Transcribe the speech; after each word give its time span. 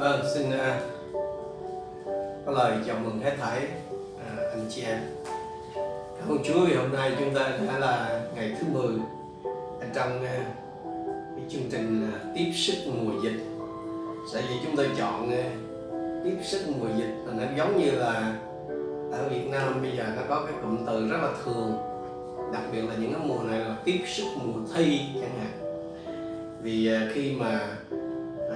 Vâng, 0.00 0.20
xin 0.34 0.48
uh, 0.48 0.54
có 2.46 2.52
lời 2.52 2.76
chào 2.86 2.96
mừng 3.04 3.20
hết 3.20 3.36
thảy 3.40 3.66
uh, 4.14 4.50
anh 4.50 4.66
chị 4.70 4.82
em. 4.82 4.98
Cảm 6.18 6.28
ơn 6.28 6.38
Chúa 6.44 6.66
vì 6.66 6.74
hôm 6.74 6.92
nay 6.92 7.12
chúng 7.18 7.34
ta 7.34 7.52
đã 7.66 7.78
là 7.78 8.20
ngày 8.34 8.56
thứ 8.60 8.66
10 8.72 8.84
trong 9.94 10.16
uh, 10.16 10.30
cái 11.36 11.44
chương 11.50 11.62
trình 11.70 12.08
uh, 12.08 12.36
tiếp 12.36 12.52
sức 12.54 12.74
mùa 12.86 13.20
dịch. 13.22 13.40
Sở 14.32 14.40
dĩ 14.40 14.54
chúng 14.64 14.76
tôi 14.76 14.88
chọn 14.98 15.28
uh, 15.28 16.24
tiếp 16.24 16.36
sức 16.44 16.60
mùa 16.78 16.88
dịch 16.96 17.14
là 17.26 17.32
nó 17.32 17.44
giống 17.56 17.78
như 17.78 17.90
là 17.90 18.34
ở 19.12 19.28
Việt 19.28 19.48
Nam 19.50 19.82
bây 19.82 19.96
giờ 19.96 20.04
nó 20.16 20.22
có 20.28 20.44
cái 20.46 20.54
cụm 20.62 20.86
từ 20.86 21.08
rất 21.08 21.18
là 21.22 21.32
thường 21.44 21.72
đặc 22.52 22.62
biệt 22.72 22.82
là 22.88 22.94
những 22.98 23.12
cái 23.12 23.22
mùa 23.24 23.42
này 23.42 23.58
là 23.58 23.76
tiếp 23.84 24.00
sức 24.06 24.26
mùa 24.36 24.60
thi 24.74 25.00
chẳng 25.14 25.38
hạn 25.38 25.82
vì 26.62 26.90
uh, 26.94 27.14
khi 27.14 27.32
mà 27.32 27.76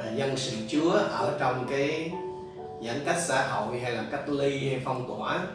à, 0.03 0.13
dân 0.17 0.37
sự 0.37 0.57
Chúa 0.69 0.91
ở 0.93 1.37
trong 1.41 1.67
cái 1.71 2.13
giãn 2.87 3.01
cách 3.05 3.23
xã 3.27 3.49
hội 3.49 3.81
hay 3.81 3.93
là 3.93 4.05
cách 4.11 4.29
ly 4.29 4.69
hay 4.69 4.81
phong 4.85 5.09
tỏa 5.09 5.47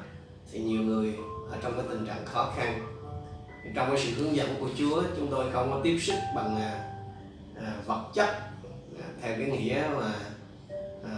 thì 0.52 0.60
nhiều 0.60 0.82
người 0.82 1.16
ở 1.52 1.58
trong 1.62 1.74
cái 1.74 1.86
tình 1.90 2.06
trạng 2.06 2.26
khó 2.26 2.54
khăn. 2.58 2.88
Trong 3.76 3.90
cái 3.90 3.98
sự 3.98 4.12
hướng 4.12 4.36
dẫn 4.36 4.56
của 4.60 4.70
Chúa 4.78 5.04
chúng 5.18 5.28
tôi 5.32 5.52
không 5.52 5.72
có 5.72 5.80
tiếp 5.84 6.00
sức 6.02 6.16
bằng 6.36 6.56
à, 6.56 6.94
à, 7.56 7.74
vật 7.86 8.04
chất 8.14 8.30
à, 9.00 9.06
theo 9.22 9.36
cái 9.38 9.46
nghĩa 9.46 9.84
mà 9.98 10.14
à, 11.04 11.18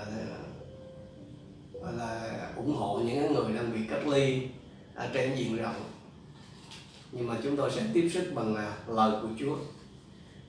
gọi 1.82 1.94
là 1.94 2.50
ủng 2.56 2.76
hộ 2.76 3.00
những 3.06 3.34
người 3.34 3.54
đang 3.56 3.74
bị 3.74 3.80
cách 3.90 4.08
ly 4.08 4.48
ở 4.96 5.08
trên 5.14 5.36
diện 5.36 5.58
rộng. 5.58 5.84
Nhưng 7.12 7.28
mà 7.28 7.36
chúng 7.44 7.56
tôi 7.58 7.72
sẽ 7.72 7.82
tiếp 7.94 8.10
sức 8.14 8.32
bằng 8.36 8.56
à, 8.56 8.74
lời 8.88 9.12
của 9.22 9.28
Chúa. 9.40 9.56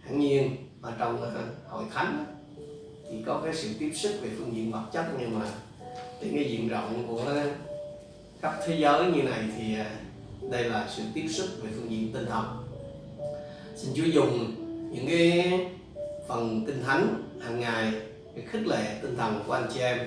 Hẳn 0.01 0.19
nhiên 0.19 0.57
ở 0.83 0.93
trong 0.99 1.23
à, 1.23 1.31
hội 1.69 1.85
thánh 1.95 2.42
chỉ 3.13 3.19
có 3.27 3.41
cái 3.45 3.55
sự 3.55 3.69
tiếp 3.79 3.93
xúc 3.95 4.13
về 4.23 4.29
phương 4.39 4.57
diện 4.57 4.73
vật 4.73 4.83
chất 4.93 5.05
nhưng 5.19 5.39
mà 5.39 5.47
trên 6.21 6.35
cái 6.35 6.45
diện 6.45 6.69
rộng 6.69 7.05
của 7.09 7.23
khắp 8.43 8.55
thế 8.67 8.77
giới 8.79 9.07
như 9.07 9.23
này 9.23 9.41
thì 9.57 9.79
à, 9.79 9.91
đây 10.51 10.65
là 10.65 10.89
sự 10.97 11.03
tiếp 11.15 11.29
xúc 11.29 11.47
về 11.63 11.71
phương 11.77 11.91
diện 11.91 12.13
tinh 12.13 12.27
thần. 12.27 12.45
Xin 13.77 13.93
Chúa 13.97 14.05
dùng 14.05 14.55
những 14.93 15.07
cái 15.07 15.61
phần 16.29 16.65
kinh 16.67 16.85
thánh 16.85 17.23
hàng 17.41 17.61
ngày 17.61 17.93
để 18.35 18.43
khích 18.51 18.67
lệ 18.67 18.99
tinh 19.03 19.17
thần 19.17 19.43
của 19.47 19.53
anh 19.53 19.67
chị 19.75 19.81
em 19.81 19.99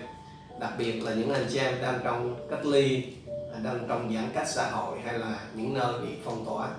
đặc 0.59 0.73
biệt 0.78 1.03
là 1.03 1.14
những 1.14 1.34
anh 1.34 1.45
chị 1.52 1.58
em 1.59 1.73
đang 1.81 2.00
trong 2.03 2.47
cách 2.50 2.66
ly 2.66 3.03
à, 3.28 3.59
đang 3.64 3.86
trong 3.88 4.14
giãn 4.16 4.30
cách 4.34 4.47
xã 4.50 4.69
hội 4.69 5.00
hay 5.06 5.19
là 5.19 5.40
những 5.56 5.73
nơi 5.73 5.94
bị 6.02 6.09
phong 6.23 6.45
tỏa. 6.45 6.69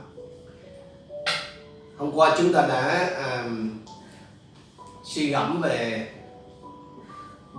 Hôm 1.96 2.12
qua 2.12 2.34
chúng 2.38 2.52
ta 2.52 2.66
đã 2.66 3.10
um, 3.26 3.70
suy 5.04 5.30
gẫm 5.30 5.60
về 5.62 6.08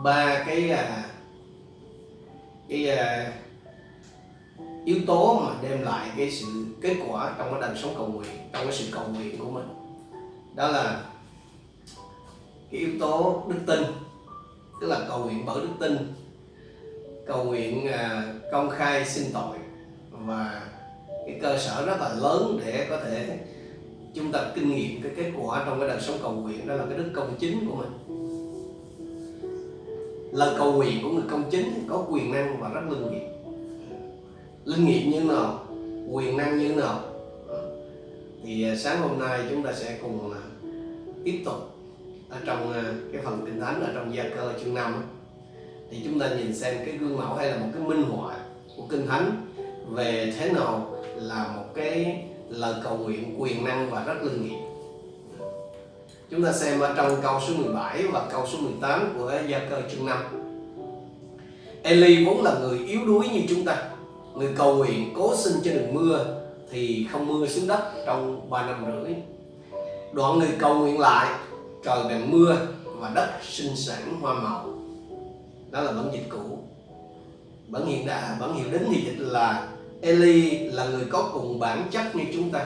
ba 0.03 0.43
cái 0.47 0.69
à, 0.69 1.05
cái 2.69 2.89
à, 2.89 3.33
yếu 4.85 4.97
tố 5.07 5.39
mà 5.39 5.55
đem 5.61 5.81
lại 5.81 6.09
cái 6.17 6.31
sự 6.31 6.65
kết 6.81 6.95
quả 7.09 7.35
trong 7.37 7.51
cái 7.51 7.61
đời 7.61 7.77
sống 7.81 7.93
cầu 7.97 8.07
nguyện 8.07 8.31
trong 8.53 8.63
cái 8.63 8.73
sự 8.73 8.85
cầu 8.91 9.03
nguyện 9.07 9.37
của 9.37 9.49
mình. 9.51 9.67
Đó 10.55 10.67
là 10.67 11.03
cái 12.71 12.79
yếu 12.79 12.89
tố 12.99 13.43
đức 13.47 13.59
tin 13.65 13.83
tức 14.81 14.87
là 14.87 15.05
cầu 15.09 15.19
nguyện 15.19 15.43
bởi 15.45 15.61
đức 15.61 15.73
tin 15.79 16.13
cầu 17.27 17.43
nguyện 17.43 17.87
à, 17.87 18.33
công 18.51 18.69
khai 18.69 19.05
xin 19.05 19.25
tội 19.33 19.57
và 20.11 20.61
cái 21.25 21.39
cơ 21.41 21.57
sở 21.57 21.85
rất 21.85 22.01
là 22.01 22.09
lớn 22.09 22.59
để 22.65 22.87
có 22.89 22.99
thể 23.03 23.39
chúng 24.13 24.31
ta 24.31 24.51
kinh 24.55 24.75
nghiệm 24.75 25.01
cái 25.01 25.11
kết 25.15 25.31
quả 25.37 25.63
trong 25.65 25.79
cái 25.79 25.89
đời 25.89 26.01
sống 26.01 26.17
cầu 26.21 26.31
nguyện. 26.31 26.67
Đó 26.67 26.75
là 26.75 26.85
cái 26.89 26.97
đức 26.97 27.11
công 27.15 27.35
chính 27.39 27.69
của 27.69 27.75
mình 27.75 28.16
lời 30.31 30.55
cầu 30.57 30.73
nguyện 30.73 30.99
của 31.03 31.09
người 31.09 31.23
công 31.29 31.49
chính, 31.51 31.85
có 31.89 32.05
quyền 32.09 32.31
năng 32.31 32.57
và 32.59 32.69
rất 32.69 32.81
linh 32.89 33.11
nghiệm. 33.11 33.29
Linh 34.65 34.85
nghiệm 34.85 35.11
như 35.11 35.21
nào? 35.21 35.65
Quyền 36.11 36.37
năng 36.37 36.59
như 36.59 36.75
nào? 36.75 36.99
Thì 38.43 38.63
à, 38.63 38.75
sáng 38.75 39.01
hôm 39.01 39.19
nay 39.19 39.39
chúng 39.49 39.63
ta 39.63 39.73
sẽ 39.73 39.97
cùng 40.01 40.33
à, 40.33 40.41
tiếp 41.23 41.41
tục 41.45 41.55
ở 42.29 42.37
trong 42.45 42.73
à, 42.73 42.83
cái 43.13 43.21
phần 43.25 43.43
kinh 43.45 43.59
thánh 43.59 43.81
ở 43.81 43.91
trong 43.95 44.15
gia 44.15 44.23
cơ 44.23 44.53
chương 44.63 44.73
5 44.73 45.03
thì 45.91 46.01
chúng 46.05 46.19
ta 46.19 46.29
nhìn 46.29 46.55
xem 46.55 46.75
cái 46.85 46.97
gương 46.97 47.17
mẫu 47.17 47.35
hay 47.35 47.51
là 47.51 47.57
một 47.57 47.67
cái 47.73 47.83
minh 47.83 48.03
họa 48.03 48.35
của 48.77 48.83
kinh 48.89 49.07
thánh 49.07 49.47
về 49.89 50.33
thế 50.37 50.51
nào 50.51 50.93
là 51.15 51.47
một 51.55 51.65
cái 51.75 52.23
lời 52.49 52.73
cầu 52.83 52.97
nguyện, 52.97 53.35
quyền 53.41 53.65
năng 53.65 53.89
và 53.89 54.03
rất 54.03 54.23
linh 54.23 54.41
nghiệm 54.41 54.59
chúng 56.31 56.43
ta 56.43 56.53
xem 56.53 56.79
ở 56.79 56.93
trong 56.97 57.21
câu 57.21 57.39
số 57.47 57.53
17 57.57 58.03
và 58.11 58.27
câu 58.31 58.47
số 58.47 58.57
18 58.57 59.13
của 59.17 59.33
gia 59.47 59.59
cơ 59.59 59.81
chương 59.91 60.05
5 60.05 60.17
Eli 61.83 62.25
vốn 62.25 62.43
là 62.43 62.59
người 62.59 62.79
yếu 62.79 63.05
đuối 63.05 63.27
như 63.33 63.41
chúng 63.49 63.65
ta, 63.65 63.89
người 64.35 64.49
cầu 64.55 64.75
nguyện 64.75 65.13
cố 65.15 65.35
xin 65.35 65.53
cho 65.63 65.71
đừng 65.71 65.93
mưa 65.93 66.25
thì 66.71 67.07
không 67.11 67.27
mưa 67.27 67.47
xuống 67.47 67.67
đất 67.67 67.91
trong 68.05 68.49
3 68.49 68.65
năm 68.65 68.85
rưỡi. 68.85 69.13
Đoạn 70.13 70.39
người 70.39 70.49
cầu 70.59 70.79
nguyện 70.79 70.99
lại, 70.99 71.39
trời 71.83 71.99
bèn 72.09 72.31
mưa 72.31 72.57
và 72.83 73.11
đất 73.15 73.29
sinh 73.43 73.75
sản 73.75 74.19
hoa 74.21 74.33
màu. 74.33 74.65
Đó 75.71 75.81
là 75.81 75.91
bản 75.91 76.09
dịch 76.13 76.29
cũ. 76.29 76.59
Bản 77.67 77.85
hiện 77.85 78.05
đại 78.05 78.21
bản 78.39 78.53
hiệu 78.53 78.67
đến 78.71 78.85
thì 78.91 79.01
dịch 79.01 79.19
là 79.19 79.67
Eli 80.01 80.59
là 80.59 80.85
người 80.85 81.05
có 81.09 81.29
cùng 81.33 81.59
bản 81.59 81.87
chất 81.91 82.15
như 82.15 82.23
chúng 82.33 82.51
ta. 82.51 82.65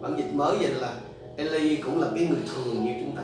Bản 0.00 0.16
dịch 0.16 0.34
mới 0.34 0.56
dịch 0.60 0.74
là 0.80 0.94
Eli 1.36 1.76
cũng 1.76 2.00
là 2.00 2.06
cái 2.14 2.26
người 2.26 2.38
thường 2.54 2.84
như 2.84 2.92
chúng 3.00 3.16
ta. 3.16 3.22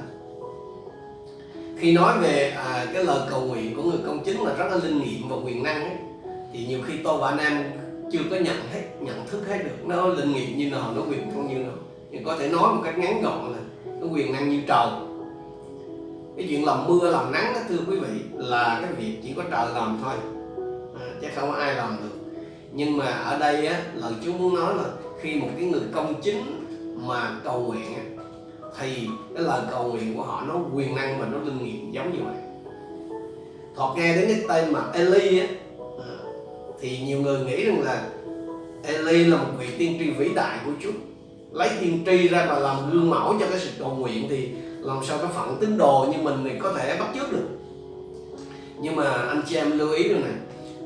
Khi 1.79 1.93
nói 1.93 2.19
về 2.19 2.51
à, 2.57 2.87
cái 2.95 3.05
lời 3.05 3.21
cầu 3.31 3.41
nguyện 3.41 3.77
của 3.77 3.83
người 3.83 3.99
công 4.07 4.25
chính 4.25 4.41
là 4.41 4.55
rất 4.55 4.65
là 4.71 4.77
linh 4.77 5.03
nghiệm 5.03 5.29
và 5.29 5.37
quyền 5.45 5.63
năng 5.63 5.85
ấy, 5.85 5.97
thì 6.53 6.67
nhiều 6.67 6.81
khi 6.87 6.95
tôi 7.05 7.19
và 7.21 7.29
anh 7.29 7.39
em 7.39 7.65
chưa 8.13 8.21
có 8.31 8.37
nhận 8.37 8.57
hết 8.73 8.83
nhận 9.01 9.27
thức 9.27 9.49
hết 9.49 9.59
được. 9.65 9.87
Nó 9.87 10.07
linh 10.07 10.33
nghiệm 10.33 10.59
như 10.59 10.71
nào 10.71 10.93
nó 10.97 11.03
quyền 11.11 11.29
năng 11.29 11.49
như 11.49 11.55
nào. 11.55 11.73
Nhưng 12.11 12.25
có 12.25 12.37
thể 12.39 12.49
nói 12.49 12.75
một 12.75 12.81
cách 12.85 12.99
ngắn 12.99 13.23
gọn 13.23 13.53
là 13.53 13.59
nó 14.01 14.07
quyền 14.13 14.33
năng 14.33 14.49
như 14.49 14.61
trời. 14.69 14.87
Cái 16.37 16.47
chuyện 16.49 16.65
làm 16.65 16.87
mưa 16.89 17.11
làm 17.11 17.33
nắng 17.33 17.53
đó 17.55 17.61
thưa 17.69 17.79
quý 17.89 17.97
vị 17.99 18.21
là 18.33 18.79
cái 18.83 18.93
việc 18.93 19.19
chỉ 19.23 19.33
có 19.37 19.43
trời 19.51 19.67
làm 19.75 20.01
thôi. 20.03 20.15
À, 21.01 21.07
chứ 21.21 21.29
không 21.35 21.51
có 21.51 21.57
ai 21.57 21.75
làm 21.75 21.97
được. 22.03 22.19
Nhưng 22.73 22.97
mà 22.97 23.07
ở 23.07 23.39
đây 23.39 23.67
á 23.67 23.83
lời 23.95 24.13
Chúa 24.25 24.33
muốn 24.33 24.55
nói 24.55 24.75
là 24.75 24.85
khi 25.21 25.35
một 25.35 25.49
cái 25.59 25.67
người 25.67 25.83
công 25.93 26.21
chính 26.23 26.67
mà 27.07 27.41
cầu 27.45 27.61
nguyện 27.61 27.95
á, 27.95 28.03
thì 28.79 29.09
cái 29.35 29.45
lời 29.45 29.61
cầu 29.71 29.85
nguyện 29.85 30.17
của 30.17 30.23
họ 30.23 30.45
nó 30.49 30.55
quyền 30.75 30.95
năng 30.95 31.21
và 31.21 31.27
nó 31.27 31.39
linh 31.39 31.65
nghiệm 31.65 31.93
giống 31.93 32.13
như 32.13 32.19
vậy. 32.25 32.37
Họ 33.75 33.95
nghe 33.97 34.17
đến 34.17 34.25
cái 34.29 34.41
tên 34.49 34.73
mà 34.73 34.81
Eli 34.95 35.39
á 35.39 35.47
à, 35.99 36.13
thì 36.81 36.99
nhiều 36.99 37.23
người 37.23 37.41
nghĩ 37.41 37.65
rằng 37.65 37.83
là 37.83 38.09
Eli 38.83 39.25
là 39.25 39.37
một 39.37 39.51
vị 39.59 39.67
tiên 39.79 39.97
tri 39.99 40.11
vĩ 40.11 40.35
đại 40.35 40.59
của 40.65 40.73
Chúa. 40.83 40.91
Lấy 41.53 41.69
tiên 41.81 42.03
tri 42.07 42.29
ra 42.29 42.47
và 42.49 42.59
làm 42.59 42.91
gương 42.91 43.11
mẫu 43.11 43.35
cho 43.41 43.47
cái 43.51 43.59
sự 43.59 43.71
cầu 43.79 43.91
nguyện 43.91 44.27
thì 44.31 44.49
làm 44.81 44.99
sao 45.05 45.19
cái 45.19 45.29
phận 45.35 45.57
tín 45.61 45.79
đồ 45.79 46.07
như 46.13 46.23
mình 46.23 46.45
thì 46.45 46.51
có 46.59 46.73
thể 46.73 46.97
bắt 46.99 47.09
chước 47.15 47.33
được. 47.33 47.49
Nhưng 48.81 48.97
mà 48.97 49.11
anh 49.13 49.43
chị 49.49 49.57
em 49.57 49.79
lưu 49.79 49.93
ý 49.93 50.09
được 50.09 50.21
này 50.23 50.33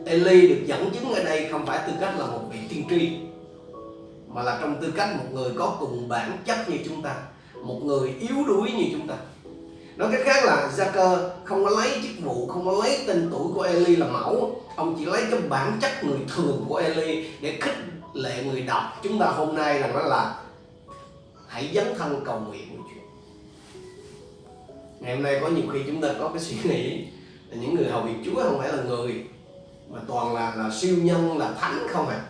Eli 0.07 0.49
được 0.49 0.67
dẫn 0.67 0.91
chứng 0.91 1.13
ở 1.13 1.25
đây 1.25 1.49
không 1.51 1.67
phải 1.67 1.79
tư 1.87 1.93
cách 2.01 2.15
là 2.19 2.27
một 2.27 2.41
vị 2.53 2.59
tiên 2.69 2.85
tri 2.91 3.11
mà 4.35 4.43
là 4.43 4.59
trong 4.61 4.77
tư 4.83 4.93
cách 4.97 5.17
một 5.19 5.25
người 5.33 5.51
có 5.59 5.77
cùng 5.81 6.09
bản 6.09 6.39
chất 6.45 6.69
như 6.69 6.79
chúng 6.85 7.03
ta, 7.03 7.15
một 7.63 7.81
người 7.85 8.15
yếu 8.21 8.45
đuối 8.47 8.73
như 8.73 8.85
chúng 8.93 9.09
ta. 9.09 9.15
Nói 9.97 10.09
cách 10.13 10.21
khác 10.25 10.45
là 10.45 10.71
gia 10.75 10.91
cơ 10.91 11.31
không 11.45 11.65
có 11.65 11.71
lấy 11.71 11.91
chức 12.03 12.25
vụ, 12.25 12.47
không 12.47 12.67
có 12.67 12.85
lấy 12.85 12.99
tên 13.07 13.29
tuổi 13.33 13.47
của 13.55 13.63
Eli 13.63 13.97
là 13.97 14.07
mẫu. 14.07 14.61
Ông 14.77 14.97
chỉ 14.99 15.05
lấy 15.05 15.23
cái 15.31 15.41
bản 15.49 15.79
chất 15.81 16.05
người 16.05 16.19
thường 16.37 16.65
của 16.69 16.77
Eli 16.77 17.29
để 17.41 17.59
khích 17.61 17.77
lệ 18.15 18.45
người 18.45 18.63
đọc. 18.63 18.83
Chúng 19.03 19.19
ta 19.19 19.27
hôm 19.27 19.55
nay 19.55 19.79
rằng 19.79 19.93
đó 19.95 20.03
là 20.03 20.41
hãy 21.49 21.71
dấn 21.75 21.95
thân 21.99 22.21
cầu 22.25 22.41
nguyện 22.41 22.69
của 22.77 22.83
Chúa 22.95 23.01
ngày 25.01 25.15
hôm 25.15 25.25
nay 25.25 25.39
có 25.41 25.49
nhiều 25.49 25.65
khi 25.73 25.79
chúng 25.87 26.01
ta 26.01 26.09
có 26.19 26.29
cái 26.29 26.43
suy 26.43 26.57
nghĩ 26.65 27.05
là 27.51 27.57
những 27.61 27.75
người 27.75 27.91
hầu 27.91 28.03
việc 28.03 28.15
Chúa 28.25 28.43
không 28.43 28.59
phải 28.59 28.73
là 28.73 28.83
người, 28.83 29.25
mà 29.91 29.99
toàn 30.09 30.35
là 30.35 30.55
là 30.55 30.71
siêu 30.81 30.97
nhân, 31.03 31.39
là 31.39 31.53
thánh 31.61 31.87
không 31.89 32.09
à 32.09 32.21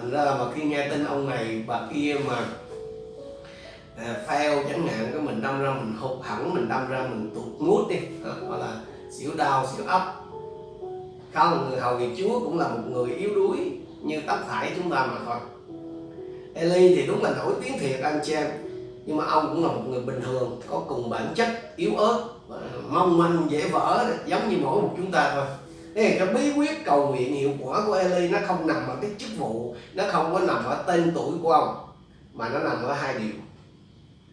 thành 0.00 0.10
ra 0.10 0.24
là 0.24 0.34
mà 0.34 0.44
khi 0.54 0.62
nghe 0.62 0.88
tin 0.88 1.04
ông 1.04 1.28
này 1.28 1.64
bà 1.66 1.80
kia 1.94 2.16
mà 2.26 2.36
à, 3.96 4.16
fail 4.28 4.62
chẳng 4.68 4.86
hạn 4.86 5.10
cái 5.12 5.22
mình 5.22 5.42
đâm 5.42 5.62
ra 5.62 5.74
mình 5.74 5.94
hụt 6.00 6.18
hẳn 6.22 6.54
mình 6.54 6.68
đâm 6.68 6.88
ra 6.88 7.06
mình 7.10 7.30
tụt 7.34 7.60
mút 7.68 7.88
đi. 7.88 7.96
Hoặc 8.22 8.58
là 8.58 8.80
xỉu 9.18 9.30
đau 9.36 9.66
xỉu 9.66 9.86
ấp. 9.86 10.14
Không 11.34 11.68
người 11.70 11.80
hầu 11.80 11.96
việc 11.96 12.14
Chúa 12.18 12.40
cũng 12.40 12.58
là 12.58 12.68
một 12.68 12.80
người 12.90 13.10
yếu 13.10 13.34
đuối 13.34 13.58
như 14.02 14.20
tất 14.26 14.36
thải 14.48 14.72
chúng 14.76 14.90
ta 14.90 15.06
mà 15.06 15.18
thôi. 15.26 15.36
Eli 16.54 16.94
thì 16.94 17.06
đúng 17.06 17.22
là 17.22 17.30
nổi 17.30 17.54
tiếng 17.62 17.78
thiệt 17.78 18.00
anh 18.00 18.20
chị 18.24 18.32
em. 18.32 18.46
Nhưng 19.06 19.16
mà 19.16 19.24
ông 19.24 19.48
cũng 19.48 19.64
là 19.66 19.72
một 19.72 19.82
người 19.88 20.00
bình 20.00 20.20
thường 20.24 20.60
có 20.66 20.82
cùng 20.88 21.10
bản 21.10 21.32
chất 21.34 21.76
yếu 21.76 21.96
ớt 21.96 22.24
mong 22.88 23.18
manh 23.18 23.46
dễ 23.50 23.68
vỡ 23.68 24.06
giống 24.26 24.48
như 24.48 24.56
mỗi 24.62 24.82
một 24.82 24.94
chúng 24.96 25.10
ta 25.10 25.32
thôi. 25.34 25.44
Thế 25.94 26.16
cái 26.18 26.34
bí 26.34 26.52
quyết 26.52 26.84
cầu 26.84 27.06
nguyện 27.06 27.34
hiệu 27.34 27.52
quả 27.60 27.82
của 27.86 27.92
Eli 27.94 28.28
nó 28.28 28.38
không 28.46 28.66
nằm 28.66 28.88
ở 28.88 28.96
cái 29.02 29.10
chức 29.18 29.30
vụ, 29.38 29.74
nó 29.94 30.04
không 30.12 30.32
có 30.32 30.40
nằm 30.40 30.64
ở 30.64 30.84
tên 30.86 31.12
tuổi 31.14 31.32
của 31.42 31.52
ông, 31.52 31.76
mà 32.32 32.48
nó 32.48 32.58
nằm 32.58 32.82
ở 32.82 32.92
hai 32.94 33.18
điều. 33.18 33.34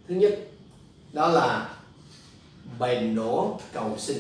Thứ 0.07 0.15
nhất, 0.15 0.39
đó 1.13 1.27
là 1.27 1.69
bền 2.79 3.15
đổ 3.15 3.59
cầu 3.73 3.95
xin. 3.97 4.17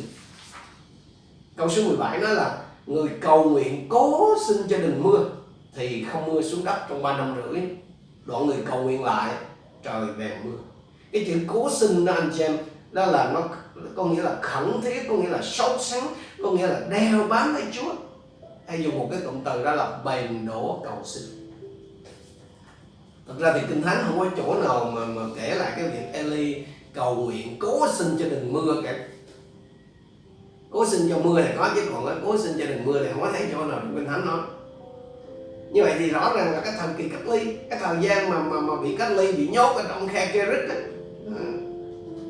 Câu 1.55 1.69
số 1.69 1.83
17 1.83 2.19
nói 2.19 2.35
là, 2.35 2.63
người 2.85 3.09
cầu 3.21 3.43
nguyện 3.43 3.87
cố 3.89 4.35
xin 4.47 4.57
cho 4.69 4.77
đừng 4.77 5.03
mưa 5.03 5.25
thì 5.75 6.05
không 6.11 6.33
mưa 6.33 6.41
xuống 6.41 6.65
đất 6.65 6.85
trong 6.89 7.01
ba 7.01 7.17
năm 7.17 7.35
rưỡi. 7.35 7.61
Đoạn 8.25 8.47
người 8.47 8.57
cầu 8.65 8.83
nguyện 8.83 9.03
lại, 9.03 9.33
trời 9.83 10.05
bèn 10.19 10.31
mưa. 10.43 10.57
Cái 11.11 11.23
chữ 11.27 11.39
cố 11.47 11.69
xin 11.79 12.05
đó 12.05 12.13
anh 12.13 12.31
chị 12.37 12.43
em, 12.43 12.57
đó 12.91 13.05
là 13.05 13.31
nó 13.33 13.43
có 13.95 14.05
nghĩa 14.05 14.21
là 14.21 14.37
khẩn 14.41 14.81
thiết, 14.81 15.03
có 15.09 15.15
nghĩa 15.15 15.29
là 15.29 15.41
sốt 15.41 15.81
sắng 15.81 16.07
có 16.43 16.51
nghĩa 16.51 16.67
là 16.67 16.81
đeo 16.89 17.27
bám 17.27 17.53
lấy 17.53 17.63
Chúa. 17.71 17.93
Hay 18.67 18.83
dùng 18.83 18.99
một 18.99 19.07
cái 19.11 19.19
cụm 19.25 19.43
từ 19.45 19.63
đó 19.63 19.75
là 19.75 19.99
bền 20.05 20.47
đổ 20.47 20.81
cầu 20.83 20.97
xin. 21.03 21.23
Thật 23.27 23.33
ra 23.39 23.53
thì 23.53 23.59
kinh 23.69 23.81
thánh 23.81 24.03
không 24.07 24.19
có 24.19 24.25
chỗ 24.37 24.61
nào 24.61 24.91
mà, 24.95 25.05
mà 25.05 25.21
kể 25.35 25.55
lại 25.55 25.71
cái 25.75 25.87
việc 25.87 26.13
Eli 26.13 26.65
cầu 26.93 27.15
nguyện 27.15 27.55
cố 27.59 27.87
xin 27.93 28.07
cho 28.19 28.25
đừng 28.29 28.53
mưa 28.53 28.81
cả. 28.83 29.07
Cố 30.71 30.85
xin 30.85 31.09
cho 31.09 31.17
mưa 31.17 31.41
thì 31.41 31.49
có 31.57 31.69
chứ 31.75 31.81
còn 31.93 32.21
cố 32.25 32.37
xin 32.37 32.51
cho 32.59 32.65
đừng 32.65 32.85
mưa 32.85 33.03
thì 33.03 33.09
không 33.13 33.21
có 33.21 33.31
thấy 33.31 33.47
chỗ 33.51 33.65
nào 33.65 33.79
trong 33.79 33.95
kinh 33.95 34.05
thánh 34.05 34.25
nói. 34.25 34.39
Như 35.71 35.83
vậy 35.83 35.93
thì 35.99 36.09
rõ 36.09 36.33
ràng 36.35 36.51
là 36.51 36.61
cái 36.61 36.73
thời 36.79 36.89
kỳ 36.97 37.09
cách 37.09 37.27
ly 37.27 37.57
cái 37.69 37.79
thời 37.81 37.97
gian 38.01 38.29
mà 38.29 38.39
mà, 38.39 38.61
mà 38.61 38.81
bị 38.81 38.95
cách 38.97 39.11
ly 39.11 39.31
bị 39.31 39.47
nhốt 39.47 39.75
ở 39.75 39.83
trong 39.89 40.07
khe 40.07 40.31
Kerit 40.33 40.69
á. 40.69 40.75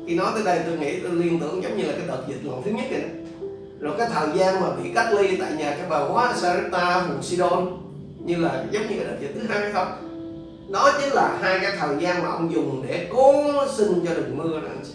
Khi 0.06 0.14
nói 0.14 0.32
tới 0.34 0.44
đây 0.44 0.60
tôi 0.66 0.78
nghĩ 0.78 1.00
tôi 1.00 1.12
liên 1.12 1.40
tưởng 1.40 1.62
giống 1.62 1.76
như 1.76 1.84
là 1.84 1.92
cái 1.92 2.06
đợt 2.08 2.22
dịch 2.28 2.44
lần 2.44 2.62
thứ 2.62 2.70
nhất 2.70 2.86
vậy 2.90 3.00
đó 3.00 3.08
rồi 3.80 3.94
cái 3.98 4.08
thời 4.12 4.28
gian 4.38 4.60
mà 4.60 4.70
bị 4.70 4.90
cách 4.94 5.14
ly 5.14 5.36
tại 5.36 5.52
nhà 5.52 5.70
cái 5.70 5.86
bà 5.90 5.98
hóa 5.98 6.34
sarita, 6.36 7.06
vùng 7.08 7.22
Sidon 7.22 7.78
như 8.24 8.36
là 8.36 8.64
giống 8.70 8.82
như 8.82 8.96
cái 8.96 9.04
đợt 9.04 9.16
dịch 9.20 9.32
thứ 9.34 9.40
hai 9.48 9.72
không? 9.72 9.88
Đó 10.70 10.92
chính 11.00 11.12
là 11.12 11.38
hai 11.40 11.58
cái 11.62 11.72
thời 11.78 11.96
gian 11.98 12.22
mà 12.22 12.28
ông 12.28 12.52
dùng 12.52 12.84
để 12.88 13.08
cố 13.12 13.52
xin 13.76 14.06
cho 14.06 14.14
đừng 14.14 14.36
mưa 14.36 14.60
đó 14.60 14.68
anh 14.68 14.80
chị. 14.84 14.92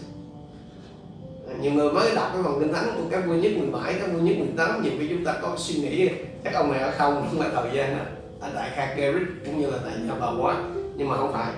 À, 1.48 1.54
nhiều 1.60 1.72
người 1.72 1.92
mới 1.92 2.14
đọc 2.14 2.30
cái 2.32 2.42
phần 2.42 2.60
kinh 2.60 2.72
thánh 2.72 2.90
của 2.96 3.04
các 3.10 3.26
vua 3.26 3.34
nhất 3.34 3.52
17, 3.58 3.94
các 3.94 4.12
vua 4.12 4.18
nhất 4.18 4.36
18 4.38 4.82
nhiều 4.82 4.92
khi 4.98 5.08
chúng 5.08 5.24
ta 5.24 5.34
có 5.42 5.54
suy 5.56 5.74
nghĩ 5.74 6.08
các 6.44 6.54
ông 6.54 6.72
này 6.72 6.80
ở 6.80 6.92
không 6.98 7.28
không 7.30 7.40
cái 7.40 7.50
thời 7.54 7.76
gian 7.76 7.98
đó. 7.98 8.04
Ở 8.40 8.50
tại 8.54 8.70
Kha 8.74 8.94
Gerrit 8.94 9.28
cũng 9.46 9.60
như 9.60 9.66
là 9.66 9.78
tại 9.84 9.94
nhà 10.06 10.14
bà 10.20 10.26
quá 10.40 10.56
nhưng 10.96 11.08
mà 11.08 11.16
không 11.16 11.32
phải. 11.32 11.52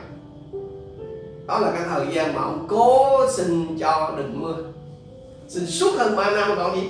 Đó 1.47 1.59
là 1.59 1.71
cái 1.71 1.83
thời 1.89 2.07
gian 2.15 2.35
mà 2.35 2.43
ông 2.43 2.67
cố 2.69 3.21
xin 3.31 3.79
cho 3.79 4.15
đừng 4.17 4.41
mưa. 4.41 4.57
Xin 5.49 5.67
suốt 5.67 5.93
hơn 5.99 6.17
3 6.17 6.31
năm 6.31 6.51
còn 6.57 6.77
gì 6.77 6.89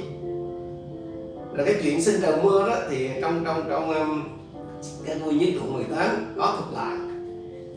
là 1.56 1.64
cái 1.64 1.74
chuyện 1.82 2.02
sinh 2.02 2.20
trời 2.22 2.36
mưa 2.42 2.68
đó 2.68 2.76
thì 2.90 3.10
trong 3.20 3.44
trong 3.44 3.64
trong 3.68 3.94
um, 3.94 4.22
cái 5.06 5.18
vui 5.18 5.34
nhất 5.34 5.48
đoạn 5.54 5.72
18 5.72 6.34
có 6.36 6.58
thuật 6.58 6.84
lại. 6.84 6.96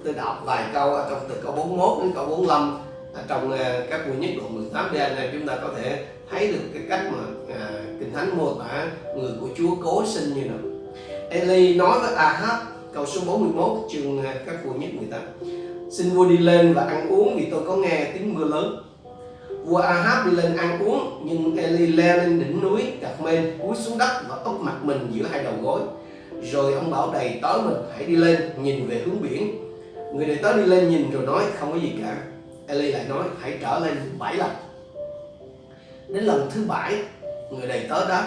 Tôi 0.04 0.14
đọc 0.14 0.42
vài 0.46 0.64
câu 0.74 0.90
ở 0.90 1.10
trong 1.10 1.20
từ 1.30 1.36
câu 1.44 1.52
41 1.52 2.04
đến 2.04 2.12
câu 2.16 2.26
45 2.26 2.78
ở 3.14 3.22
trong 3.28 3.52
uh, 3.52 3.60
các 3.90 4.08
vui 4.08 4.16
nhất 4.18 4.30
đoạn 4.38 4.56
18 4.56 4.90
đây 4.94 5.16
này 5.16 5.30
chúng 5.34 5.48
ta 5.48 5.58
có 5.62 5.70
thể 5.78 6.06
thấy 6.30 6.48
được 6.48 6.60
cái 6.74 6.84
cách 6.90 7.02
mà 7.12 7.20
uh, 7.44 8.00
kinh 8.00 8.14
thánh 8.14 8.38
mô 8.38 8.54
tả 8.54 8.88
người 9.16 9.32
của 9.42 9.48
Chúa 9.58 9.76
cố 9.84 10.06
sinh 10.06 10.34
như 10.36 10.46
nào. 10.46 10.58
Eli 11.30 11.76
nói 11.76 12.00
với 12.00 12.16
Ahab 12.16 12.62
câu 12.94 13.06
số 13.06 13.22
41 13.26 13.88
chương 13.92 14.20
uh, 14.20 14.26
các 14.46 14.66
vui 14.66 14.74
nhất 14.80 14.90
18 14.94 15.22
xin 15.92 16.10
vua 16.10 16.26
đi 16.26 16.38
lên 16.38 16.74
và 16.74 16.84
ăn 16.84 17.10
uống 17.10 17.36
vì 17.36 17.48
tôi 17.52 17.62
có 17.68 17.76
nghe 17.76 18.12
tiếng 18.14 18.34
mưa 18.34 18.46
lớn 18.46 18.89
vua 19.70 19.78
Ahab 19.78 20.26
đi 20.26 20.32
lên 20.32 20.58
ăn 20.58 20.88
uống, 20.88 21.22
nhưng 21.26 21.58
Eli 21.58 21.88
leo 21.88 22.18
lên 22.18 22.40
đỉnh 22.40 22.62
núi 22.62 22.84
đặt 23.02 23.22
men 23.22 23.58
cúi 23.62 23.76
xuống 23.76 23.98
đất 23.98 24.22
và 24.30 24.36
úp 24.36 24.62
mặt 24.62 24.76
mình 24.84 25.08
giữa 25.12 25.26
hai 25.32 25.44
đầu 25.44 25.54
gối. 25.62 25.82
Rồi 26.52 26.74
ông 26.74 26.92
bảo 26.92 27.14
đầy 27.14 27.40
tớ 27.42 27.54
mình 27.66 27.76
hãy 27.96 28.06
đi 28.06 28.16
lên, 28.16 28.42
nhìn 28.64 28.88
về 28.88 29.02
hướng 29.06 29.22
biển. 29.22 29.56
Người 30.14 30.26
đầy 30.26 30.36
tớ 30.36 30.54
đi 30.54 30.64
lên 30.64 30.90
nhìn 30.90 31.12
rồi 31.12 31.26
nói, 31.26 31.44
không 31.60 31.72
có 31.72 31.80
gì 31.80 31.92
cả. 32.02 32.18
Eli 32.68 32.92
lại 32.92 33.06
nói, 33.10 33.24
hãy 33.40 33.58
trở 33.62 33.80
lên 33.80 33.98
bảy 34.20 34.36
lần. 34.36 34.50
Đến 36.08 36.24
lần 36.24 36.50
thứ 36.54 36.66
bảy, 36.68 36.96
người 37.52 37.68
đầy 37.68 37.86
tớ 37.90 38.10
đó 38.10 38.22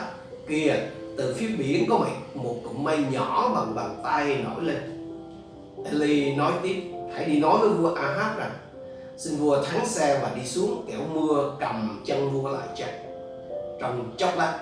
kìa, 0.48 0.74
từ 1.16 1.34
phía 1.38 1.48
biển 1.58 1.86
có 1.88 2.06
một 2.34 2.54
cụm 2.64 2.84
mây 2.84 2.98
nhỏ 3.10 3.52
bằng 3.54 3.74
bàn 3.74 4.00
tay 4.04 4.44
nổi 4.44 4.64
lên. 4.64 4.78
Eli 5.90 6.34
nói 6.34 6.52
tiếp, 6.62 6.82
hãy 7.14 7.24
đi 7.24 7.40
nói 7.40 7.58
với 7.58 7.68
vua 7.68 7.94
Ahab 7.94 8.38
rằng 8.38 8.50
xin 9.24 9.36
vua 9.36 9.62
thắng 9.62 9.86
xe 9.86 10.20
và 10.22 10.30
đi 10.36 10.44
xuống, 10.44 10.84
kẻo 10.88 11.00
mưa 11.12 11.56
cầm 11.60 12.02
chân 12.06 12.30
vua 12.30 12.48
lại 12.48 12.68
chặt 12.76 12.92
trong 13.80 14.14
chốc 14.16 14.30
lát, 14.36 14.58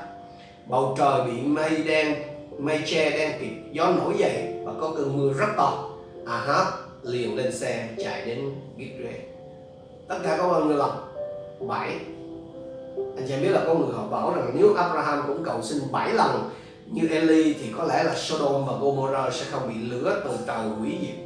bầu 0.66 0.94
trời 0.98 1.20
bị 1.26 1.40
mây 1.42 1.82
đen, 1.82 2.14
mây 2.58 2.80
che 2.86 3.10
đen 3.10 3.40
kịt, 3.40 3.72
gió 3.72 3.90
nổi 3.90 4.14
dậy 4.18 4.54
và 4.64 4.72
có 4.80 4.92
cơn 4.96 5.18
mưa 5.18 5.32
rất 5.32 5.46
to. 5.56 5.90
Ahab 6.26 6.66
liền 7.02 7.36
lên 7.36 7.52
xe 7.52 7.88
chạy 7.98 8.26
đến 8.26 8.54
Gitre 8.78 9.12
tất 10.08 10.18
cả 10.24 10.36
có 10.38 10.48
bao 10.48 10.64
nhiêu 10.64 10.76
lần 10.76 10.90
bảy. 11.68 11.98
Anh 12.96 13.26
chị 13.28 13.34
biết 13.42 13.50
là 13.50 13.62
có 13.66 13.74
người 13.74 13.92
họ 13.92 14.06
bảo 14.06 14.34
rằng 14.36 14.50
nếu 14.54 14.74
Abraham 14.74 15.24
cũng 15.26 15.44
cầu 15.44 15.62
xin 15.62 15.78
bảy 15.92 16.12
lần 16.12 16.50
như 16.86 17.08
Eli 17.08 17.54
thì 17.54 17.72
có 17.76 17.84
lẽ 17.84 18.04
là 18.04 18.14
Sodom 18.14 18.66
và 18.66 18.72
Gomorrah 18.80 19.34
sẽ 19.34 19.44
không 19.50 19.68
bị 19.68 19.74
lửa 19.90 20.22
từ 20.24 20.30
trời 20.46 20.68
hủy 20.78 20.98
diệt. 21.00 21.16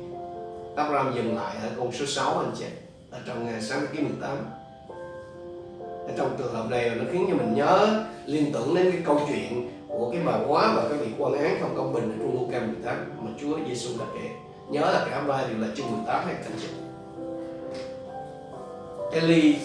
Abraham 0.77 1.15
dừng 1.15 1.37
lại 1.37 1.57
ở 1.63 1.69
con 1.79 1.93
số 1.93 2.07
6 2.07 2.39
anh 2.39 2.53
chị 2.59 2.65
là 3.15 3.21
trong 3.27 3.49
sáng 3.61 3.87
ký 3.93 4.01
18 4.01 4.37
trong 6.17 6.37
trường 6.39 6.55
hợp 6.55 6.67
này 6.71 6.91
nó 6.97 7.05
khiến 7.13 7.27
cho 7.31 7.37
mình 7.37 7.55
nhớ 7.55 8.05
liên 8.27 8.53
tưởng 8.53 8.75
đến 8.75 8.91
cái 8.93 9.03
câu 9.07 9.21
chuyện 9.29 9.71
của 9.89 10.11
cái 10.11 10.21
bà 10.25 10.33
quá 10.49 10.73
và 10.77 10.89
cái 10.89 10.99
vị 10.99 11.07
quan 11.19 11.33
án 11.33 11.59
không 11.61 11.75
công 11.77 11.93
bình 11.93 12.13
ở 12.13 12.17
trong 12.19 12.35
Luca 12.35 12.61
18 12.61 12.97
mà 13.21 13.31
Chúa 13.41 13.59
Giêsu 13.69 13.91
đã 13.99 14.05
kể. 14.15 14.31
Nhớ 14.71 14.81
là 14.81 15.07
cả 15.11 15.25
ba 15.29 15.45
đều 15.49 15.59
là 15.59 15.69
chương 15.77 15.93
18 15.93 16.25
hay 16.27 16.35
cảnh 16.35 16.53
chị 16.61 16.69
Eli 19.13 19.57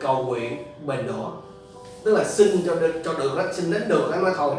cầu 0.00 0.24
nguyện 0.24 0.64
bền 0.86 1.06
đổ. 1.06 1.30
Tức 2.04 2.14
là 2.14 2.24
xin 2.24 2.66
cho 2.66 2.74
được, 2.74 2.92
cho 3.04 3.12
được 3.12 3.32
đó, 3.36 3.44
xin 3.52 3.72
đến 3.72 3.82
được 3.88 4.08
đó 4.12 4.16
nói 4.16 4.32
thôi. 4.36 4.54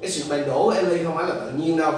Cái 0.00 0.10
sự 0.10 0.24
bền 0.30 0.46
đổ 0.46 0.62
của 0.62 0.70
Eli 0.70 1.04
không 1.04 1.16
phải 1.16 1.26
là 1.26 1.34
tự 1.34 1.50
nhiên 1.56 1.76
đâu 1.76 1.92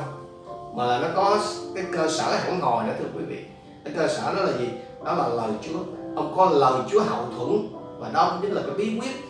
mà 0.74 0.98
nó 0.98 1.08
có 1.16 1.38
cái 1.74 1.84
cơ 1.92 2.08
sở 2.08 2.36
hẳn 2.36 2.60
hòi 2.60 2.86
đó 2.86 2.92
thưa 2.98 3.18
quý 3.18 3.24
vị. 3.24 3.38
Cái 3.84 3.94
cơ 3.96 4.08
sở 4.08 4.34
đó 4.34 4.42
là 4.42 4.52
gì? 4.58 4.68
Đó 5.04 5.14
là 5.14 5.28
lời 5.28 5.50
Chúa. 5.62 5.78
Ông 6.16 6.34
có 6.36 6.50
lời 6.50 6.82
Chúa 6.90 7.00
hậu 7.00 7.24
thuẫn. 7.36 7.68
Và 7.98 8.10
đó 8.14 8.38
chính 8.42 8.52
là 8.52 8.62
cái 8.66 8.74
bí 8.74 9.00
quyết, 9.00 9.24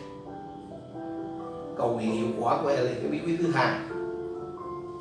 cầu 1.76 1.88
nguyện 1.88 2.12
hiệu 2.12 2.26
quả 2.40 2.58
của 2.62 2.68
Eli. 2.68 2.94
Cái 2.94 3.10
bí 3.10 3.18
quyết 3.24 3.36
thứ 3.38 3.50
hai. 3.52 3.80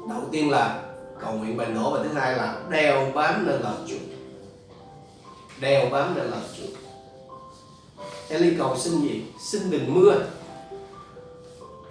Đầu 0.09 0.21
tiên 0.31 0.51
là 0.51 0.83
cầu 1.21 1.33
nguyện 1.33 1.57
bền 1.57 1.75
đổ. 1.75 1.91
Và 1.91 2.03
thứ 2.03 2.09
hai 2.09 2.35
là 2.35 2.57
đeo 2.69 3.11
bám 3.15 3.47
nơi 3.47 3.59
lời 3.59 3.75
Chúa. 3.87 3.95
Đeo 5.59 5.89
bám 5.89 6.15
nơi 6.15 6.27
lời 6.27 6.41
Chúa. 6.57 6.67
Eli 8.29 8.55
cầu 8.57 8.77
xin 8.77 9.01
gì? 9.01 9.25
Xin 9.39 9.71
đừng 9.71 9.93
mưa. 9.93 10.15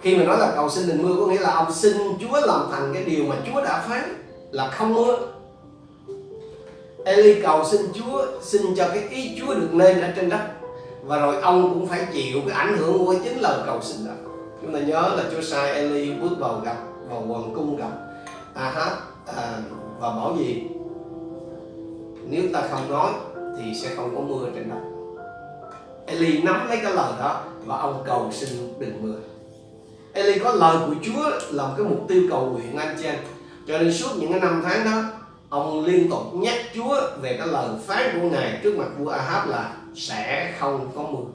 Khi 0.01 0.17
mà 0.17 0.23
nói 0.23 0.37
là 0.37 0.51
cầu 0.55 0.69
xin 0.69 0.87
đừng 0.87 1.03
mưa, 1.03 1.15
có 1.19 1.27
nghĩa 1.27 1.39
là 1.39 1.55
ông 1.55 1.73
xin 1.73 1.97
Chúa 2.21 2.39
làm 2.41 2.67
thành 2.71 2.93
cái 2.93 3.03
điều 3.03 3.25
mà 3.25 3.35
Chúa 3.47 3.61
đã 3.61 3.85
phán 3.89 4.23
là 4.51 4.69
không 4.69 4.93
mưa. 4.93 5.17
Eli 7.07 7.41
cầu 7.41 7.65
xin 7.65 7.81
Chúa 7.93 8.25
xin 8.41 8.61
cho 8.75 8.87
cái 8.87 9.03
ý 9.09 9.39
Chúa 9.39 9.53
được 9.53 9.73
lên 9.73 10.01
ở 10.01 10.11
trên 10.15 10.29
đất. 10.29 10.41
Và 11.03 11.17
rồi 11.17 11.41
ông 11.41 11.73
cũng 11.73 11.87
phải 11.87 12.07
chịu 12.13 12.41
cái 12.47 12.57
ảnh 12.57 12.77
hưởng 12.77 13.05
của 13.05 13.15
chính 13.23 13.41
lời 13.41 13.59
cầu 13.65 13.81
xin 13.81 14.05
đó. 14.05 14.11
Chúng 14.61 14.73
ta 14.73 14.79
nhớ 14.79 15.13
là 15.17 15.23
Chúa 15.31 15.41
sai 15.41 15.71
Eli 15.71 16.13
bước 16.13 16.39
vào 16.39 16.61
gặp 16.65 16.75
vào 17.09 17.21
hoàng 17.21 17.51
cung 17.55 17.77
gặp 17.77 17.91
Ahab 18.53 18.93
à, 19.25 19.59
và 19.99 20.09
bảo 20.09 20.35
gì? 20.39 20.63
Nếu 22.29 22.43
ta 22.53 22.61
không 22.71 22.91
nói 22.91 23.11
thì 23.57 23.79
sẽ 23.81 23.95
không 23.95 24.15
có 24.15 24.21
mưa 24.21 24.49
trên 24.55 24.69
đất. 24.69 24.81
Eli 26.05 26.41
nắm 26.41 26.67
lấy 26.67 26.77
cái 26.83 26.93
lời 26.93 27.11
đó 27.19 27.43
và 27.65 27.77
ông 27.77 28.03
cầu 28.05 28.29
xin 28.31 28.49
đừng 28.79 29.01
mưa. 29.01 29.15
Eli 30.13 30.39
có 30.39 30.51
lời 30.51 30.77
của 30.87 30.95
Chúa 31.03 31.31
làm 31.51 31.69
cái 31.77 31.85
mục 31.85 32.05
tiêu 32.07 32.23
cầu 32.29 32.45
nguyện 32.45 32.77
anh 32.77 32.95
chị 32.99 33.05
em. 33.05 33.15
Cho 33.67 33.77
nên 33.77 33.93
suốt 33.93 34.09
những 34.19 34.31
cái 34.31 34.39
năm 34.39 34.61
tháng 34.65 34.85
đó 34.85 35.03
ông 35.49 35.85
liên 35.85 36.09
tục 36.09 36.21
nhắc 36.33 36.57
Chúa 36.75 37.01
về 37.21 37.37
cái 37.37 37.47
lời 37.47 37.69
phán 37.85 38.19
của 38.21 38.29
Ngài 38.29 38.59
trước 38.63 38.77
mặt 38.77 38.87
vua 38.97 39.09
Ahab 39.09 39.49
là 39.49 39.73
sẽ 39.95 40.53
không 40.59 40.91
có 40.95 41.01
mưa. 41.01 41.25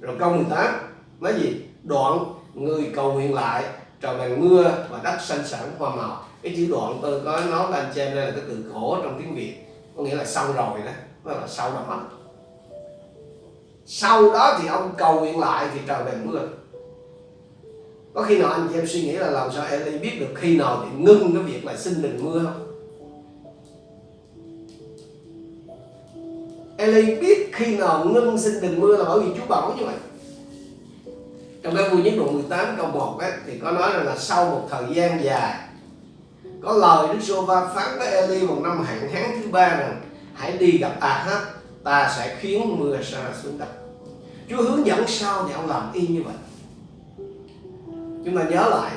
Rồi 0.00 0.16
câu 0.18 0.30
18 0.30 0.74
nói 1.20 1.34
gì? 1.40 1.66
Đoạn 1.82 2.18
người 2.54 2.90
cầu 2.94 3.12
nguyện 3.12 3.34
lại 3.34 3.64
trời 4.00 4.18
bằng 4.18 4.40
mưa 4.40 4.86
và 4.90 5.00
đất 5.04 5.18
xanh 5.20 5.46
sản 5.46 5.70
hoa 5.78 5.94
màu. 5.96 6.24
Cái 6.42 6.54
chữ 6.56 6.66
đoạn 6.70 6.98
tôi 7.02 7.20
có 7.24 7.40
nói 7.40 7.66
với 7.66 7.80
anh 7.80 7.92
chị 7.94 8.00
em 8.00 8.14
đây 8.14 8.26
là 8.26 8.30
cái 8.30 8.42
từ 8.48 8.64
khổ 8.72 8.98
trong 9.02 9.16
tiếng 9.18 9.34
Việt 9.34 9.56
có 9.96 10.02
nghĩa 10.02 10.14
là 10.14 10.24
sau 10.24 10.46
rồi 10.46 10.80
đó, 10.86 10.92
nó 11.24 11.32
là 11.32 11.46
sau 11.48 11.70
đó. 11.70 12.00
Sau 13.86 14.32
đó 14.32 14.58
thì 14.62 14.68
ông 14.68 14.94
cầu 14.98 15.20
nguyện 15.20 15.38
lại 15.38 15.66
thì 15.74 15.80
trời 15.86 16.04
bằng 16.04 16.26
mưa 16.26 16.40
có 18.14 18.22
khi 18.22 18.38
nào 18.38 18.52
anh 18.52 18.68
chị 18.68 18.78
em 18.78 18.86
suy 18.86 19.02
nghĩ 19.02 19.12
là 19.12 19.30
làm 19.30 19.52
sao 19.52 19.66
Eli 19.70 19.98
biết 19.98 20.20
được 20.20 20.34
khi 20.34 20.56
nào 20.56 20.84
thì 20.84 21.04
ngưng 21.04 21.34
cái 21.34 21.42
việc 21.42 21.64
là 21.64 21.76
xin 21.76 22.02
đừng 22.02 22.24
mưa 22.24 22.42
không? 22.44 22.68
Eli 26.76 27.20
biết 27.20 27.50
khi 27.52 27.76
nào 27.76 28.04
ngưng 28.04 28.38
xin 28.38 28.60
đừng 28.62 28.80
mưa 28.80 28.96
là 28.96 29.04
bởi 29.04 29.20
vì 29.20 29.30
Chúa 29.36 29.46
bảo 29.48 29.74
như 29.78 29.84
vậy. 29.84 29.94
Trong 31.62 31.76
cái 31.76 31.88
vui 31.88 32.02
nhất 32.02 32.14
đoạn 32.16 32.34
18 32.34 32.74
câu 32.76 32.86
1 32.86 33.18
ấy, 33.20 33.32
thì 33.46 33.58
có 33.58 33.70
nói 33.70 33.92
rằng 33.92 34.06
là 34.06 34.16
sau 34.18 34.44
một 34.44 34.68
thời 34.70 34.94
gian 34.94 35.24
dài 35.24 35.58
có 36.62 36.72
lời 36.72 37.06
Đức 37.12 37.20
giê 37.22 37.34
va 37.46 37.72
phán 37.74 37.98
với 37.98 38.08
Eli 38.08 38.46
một 38.46 38.58
năm 38.62 38.84
hạn 38.84 39.08
hán 39.12 39.42
thứ 39.42 39.50
ba 39.50 39.68
rằng 39.68 40.00
hãy 40.34 40.58
đi 40.58 40.78
gặp 40.78 40.96
Ahab 41.00 41.42
ta 41.84 42.12
sẽ 42.16 42.36
khiến 42.40 42.76
mưa 42.78 42.98
sa 43.02 43.18
xuống 43.42 43.58
đất. 43.58 43.68
Chúa 44.50 44.62
hướng 44.62 44.86
dẫn 44.86 45.04
sao 45.08 45.44
thì 45.48 45.54
ông 45.54 45.68
làm 45.68 45.92
y 45.92 46.06
như 46.06 46.22
vậy 46.22 46.34
chúng 48.24 48.36
ta 48.36 48.44
nhớ 48.50 48.68
lại 48.70 48.92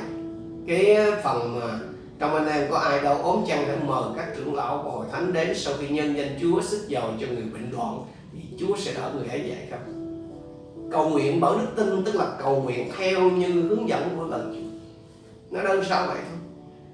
cái 0.68 0.98
phần 1.24 1.60
mà 1.60 1.80
trong 2.20 2.36
anh 2.36 2.48
em 2.48 2.72
có 2.72 2.78
ai 2.78 3.02
đâu 3.02 3.18
ốm 3.18 3.44
chăng 3.48 3.68
hãy 3.68 3.78
mời 3.86 4.04
các 4.18 4.28
trưởng 4.36 4.56
lão 4.56 4.78
và 4.78 4.92
hội 4.92 5.06
thánh 5.12 5.34
đến 5.34 5.54
sau 5.56 5.74
khi 5.80 5.88
nhân 5.88 6.18
danh 6.18 6.38
Chúa 6.42 6.62
sức 6.62 6.86
giàu 6.88 7.12
cho 7.22 7.28
người 7.28 7.44
bệnh 7.54 7.72
loạn 7.72 8.06
thì 8.34 8.40
Chúa 8.60 8.78
sẽ 8.78 8.94
đỡ 8.94 9.12
người 9.16 9.28
ấy 9.28 9.44
dạy 9.50 9.68
không 9.72 10.02
cầu 10.92 11.10
nguyện 11.10 11.40
bởi 11.40 11.58
đức 11.58 11.68
tin, 11.76 12.04
tức 12.06 12.16
là 12.16 12.28
cầu 12.44 12.62
nguyện 12.62 12.92
theo 12.98 13.22
như 13.22 13.48
hướng 13.48 13.90
dẫn 13.90 14.18
của 14.18 14.24
lời 14.24 14.42
Chúa. 14.46 14.70
Nó 15.50 15.64
đơn 15.64 15.84
sao 15.90 16.08
vậy 16.08 16.18
thôi. 16.30 16.38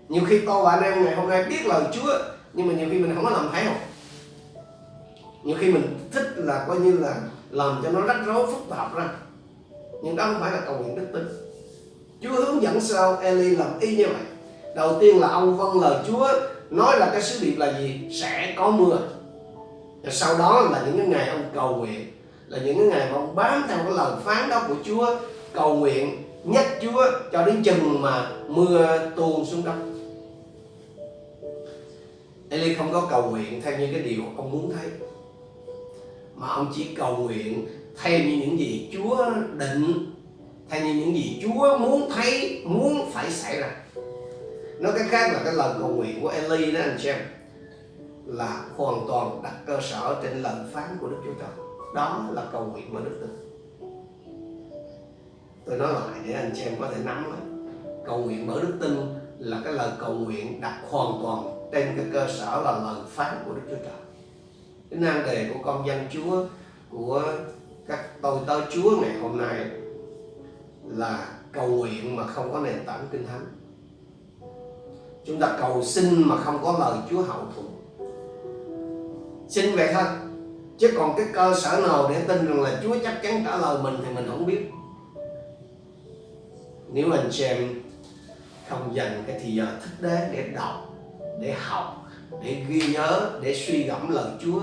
Nhiều 0.10 0.24
khi 0.28 0.40
tôi 0.46 0.64
và 0.64 0.72
anh 0.72 0.84
em 0.84 1.06
ngày 1.06 1.16
hôm 1.16 1.30
nay 1.30 1.46
biết 1.50 1.66
lời 1.66 1.84
Chúa, 1.94 2.12
nhưng 2.54 2.68
mà 2.68 2.74
nhiều 2.74 2.88
khi 2.92 3.00
mình 3.00 3.16
không 3.16 3.24
có 3.24 3.30
làm 3.30 3.50
theo 3.54 3.72
nhiều 5.44 5.58
khi 5.60 5.74
mình 5.74 6.00
thích 6.12 6.28
là 6.36 6.66
coi 6.68 6.80
như 6.80 6.98
là 6.98 7.16
làm 7.50 7.80
cho 7.84 7.90
nó 7.92 8.02
rắc 8.02 8.18
rối 8.26 8.46
phức 8.46 8.70
tạp 8.70 8.96
ra. 8.96 9.10
Nhưng 10.04 10.16
đó 10.16 10.26
không 10.26 10.42
phải 10.42 10.52
là 10.52 10.62
cầu 10.66 10.78
nguyện 10.78 10.96
đức 10.96 11.08
tin. 11.14 11.51
Chúa 12.22 12.46
hướng 12.46 12.62
dẫn 12.62 12.82
sao 12.82 13.18
Eli 13.22 13.56
làm 13.56 13.80
y 13.80 13.96
như 13.96 14.06
vậy. 14.06 14.24
Đầu 14.76 15.00
tiên 15.00 15.20
là 15.20 15.28
ông 15.28 15.58
vâng 15.58 15.82
lời 15.82 16.04
Chúa, 16.08 16.28
nói 16.70 17.00
là 17.00 17.10
cái 17.12 17.22
sứ 17.22 17.46
điệp 17.46 17.56
là 17.58 17.80
gì? 17.80 18.00
Sẽ 18.22 18.54
có 18.58 18.72
mưa. 18.72 18.98
Và 20.04 20.12
sau 20.12 20.38
đó 20.38 20.70
là 20.72 20.84
những 20.86 20.98
cái 20.98 21.08
ngày 21.08 21.30
ông 21.30 21.44
cầu 21.56 21.76
nguyện, 21.76 22.12
là 22.48 22.58
những 22.66 22.78
cái 22.78 22.88
ngày 22.88 23.12
mà 23.12 23.18
ông 23.18 23.36
bám 23.36 23.66
theo 23.68 23.78
cái 23.78 23.94
lời 23.94 24.12
phán 24.24 24.50
đó 24.50 24.62
của 24.68 24.76
Chúa, 24.86 25.16
cầu 25.54 25.76
nguyện, 25.76 26.24
nhắc 26.44 26.66
Chúa 26.82 27.06
cho 27.32 27.46
đến 27.46 27.64
chừng 27.64 28.02
mà 28.02 28.30
mưa 28.48 29.00
tuôn 29.16 29.46
xuống 29.46 29.64
đất. 29.66 29.76
Eli 32.50 32.76
không 32.76 32.94
có 32.94 33.08
cầu 33.12 33.30
nguyện 33.30 33.62
theo 33.62 33.80
như 33.80 33.88
cái 33.92 34.02
điều 34.02 34.22
ông 34.38 34.52
muốn 34.52 34.74
thấy, 34.74 34.90
mà 36.36 36.48
ông 36.48 36.72
chỉ 36.76 36.88
cầu 36.98 37.18
nguyện 37.18 37.68
theo 38.04 38.20
như 38.20 38.36
những 38.36 38.60
gì 38.60 38.90
Chúa 38.94 39.26
định 39.58 40.11
hay 40.72 40.82
như 40.82 40.94
những 40.94 41.16
gì 41.16 41.40
Chúa 41.44 41.78
muốn 41.78 42.10
thấy, 42.10 42.62
muốn 42.66 43.12
phải 43.12 43.32
xảy 43.32 43.60
ra. 43.60 43.70
Nói 44.80 44.94
cách 44.98 45.08
khác 45.10 45.34
là 45.34 45.42
cái 45.44 45.54
lời 45.54 45.74
cầu 45.80 45.88
nguyện 45.88 46.22
của 46.22 46.30
Eli 46.30 46.72
đó, 46.72 46.80
anh 46.82 47.00
xem 47.00 47.16
là 48.26 48.66
hoàn 48.76 49.06
toàn 49.08 49.42
đặt 49.44 49.54
cơ 49.66 49.80
sở 49.82 50.20
trên 50.24 50.42
lời 50.42 50.56
phán 50.74 50.98
của 51.02 51.08
Đức 51.08 51.18
Chúa 51.26 51.34
Trời. 51.40 51.66
Đó 51.96 52.30
là 52.32 52.44
cầu 52.52 52.66
nguyện 52.66 52.94
mà 52.94 53.02
đức 53.04 53.18
tin. 53.22 53.60
Tôi 55.66 55.78
nói 55.78 55.94
lại 55.94 56.20
để 56.28 56.34
anh 56.34 56.52
chị 56.56 56.62
em 56.62 56.76
có 56.80 56.88
thể 56.88 57.02
nắm 57.06 57.32
lại 57.32 57.72
cầu 58.06 58.18
nguyện 58.18 58.48
bởi 58.48 58.62
đức 58.62 58.74
tin 58.82 58.98
là 59.40 59.62
cái 59.64 59.74
lời 59.74 59.90
cầu 60.00 60.14
nguyện 60.14 60.62
đặt 60.62 60.82
hoàn 60.90 61.20
toàn 61.24 61.70
trên 61.72 61.94
cái 61.98 62.06
cơ 62.14 62.28
sở 62.28 62.62
là 62.66 62.72
lời 62.72 63.02
phán 63.08 63.36
của 63.46 63.54
Đức 63.54 63.62
Chúa 63.70 63.76
Trời. 63.76 64.02
Cái 64.90 65.00
nan 65.00 65.24
đề 65.26 65.50
của 65.54 65.60
con 65.64 65.88
dân 65.88 66.00
Chúa, 66.12 66.46
của 66.90 67.24
các 67.88 68.00
tôi 68.22 68.40
tớ 68.48 68.62
Chúa 68.72 68.98
ngày 69.02 69.18
hôm 69.22 69.38
nay 69.38 69.81
là 70.96 71.28
cầu 71.52 71.68
nguyện 71.68 72.16
mà 72.16 72.28
không 72.28 72.54
có 72.54 72.60
nền 72.60 72.86
tảng 72.86 73.08
kinh 73.12 73.28
thánh. 73.28 73.46
Chúng 75.26 75.40
ta 75.40 75.58
cầu 75.60 75.84
xin 75.84 76.28
mà 76.28 76.38
không 76.38 76.60
có 76.64 76.78
lời 76.80 76.98
Chúa 77.10 77.22
hậu 77.22 77.42
thuẫn 77.56 77.66
xin 79.50 79.76
vậy 79.76 79.90
thôi, 79.94 80.04
chứ 80.78 80.92
còn 80.98 81.18
cái 81.18 81.26
cơ 81.34 81.56
sở 81.56 81.82
nào 81.88 82.08
để 82.10 82.22
tin 82.28 82.48
rằng 82.48 82.62
là 82.62 82.80
Chúa 82.84 82.96
chắc 83.04 83.20
chắn 83.24 83.44
trả 83.46 83.58
lời 83.58 83.84
mình 83.84 83.98
thì 84.06 84.14
mình 84.14 84.26
không 84.30 84.46
biết. 84.46 84.72
Nếu 86.94 87.12
anh 87.12 87.28
chị 87.32 87.44
em 87.44 87.82
không 88.70 88.96
dành 88.96 89.24
cái 89.28 89.40
thời 89.40 89.56
giờ 89.56 89.68
thích 89.84 89.92
đế 90.02 90.30
để 90.34 90.50
đọc, 90.56 90.94
để 91.42 91.56
học, 91.60 92.06
để 92.44 92.66
ghi 92.68 92.94
nhớ, 92.94 93.30
để 93.42 93.56
suy 93.56 93.84
gẫm 93.84 94.12
lời 94.12 94.32
Chúa, 94.44 94.62